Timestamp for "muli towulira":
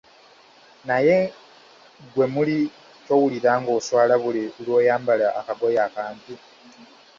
2.33-3.51